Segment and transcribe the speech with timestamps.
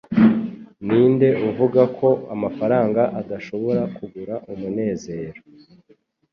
[0.85, 5.39] Ninde uvuga ko amafaranga adashobora kugura umunezero